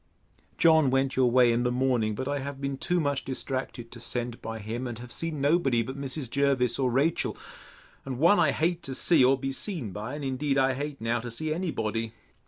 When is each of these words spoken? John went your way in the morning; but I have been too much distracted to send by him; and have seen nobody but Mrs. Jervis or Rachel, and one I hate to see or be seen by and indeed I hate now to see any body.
John 0.57 0.89
went 0.89 1.15
your 1.15 1.29
way 1.29 1.51
in 1.53 1.61
the 1.61 1.71
morning; 1.71 2.15
but 2.15 2.27
I 2.27 2.39
have 2.39 2.59
been 2.59 2.75
too 2.75 2.99
much 2.99 3.23
distracted 3.23 3.91
to 3.91 3.99
send 3.99 4.41
by 4.41 4.57
him; 4.57 4.87
and 4.87 4.97
have 4.97 5.11
seen 5.11 5.39
nobody 5.39 5.83
but 5.83 5.95
Mrs. 5.95 6.27
Jervis 6.27 6.79
or 6.79 6.89
Rachel, 6.89 7.37
and 8.03 8.17
one 8.17 8.39
I 8.39 8.49
hate 8.51 8.81
to 8.81 8.95
see 8.95 9.23
or 9.23 9.37
be 9.37 9.51
seen 9.51 9.91
by 9.91 10.15
and 10.15 10.25
indeed 10.25 10.57
I 10.57 10.73
hate 10.73 11.01
now 11.01 11.19
to 11.19 11.29
see 11.29 11.53
any 11.53 11.69
body. 11.69 12.13